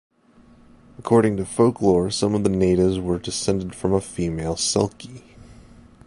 According 0.97 1.37
to 1.37 1.45
folklore, 1.45 2.09
some 2.09 2.33
of 2.33 2.43
the 2.43 2.49
natives 2.49 2.97
were 2.97 3.19
descended 3.19 3.75
from 3.75 3.93
a 3.93 4.01
female 4.01 4.55
selkie. 4.55 5.21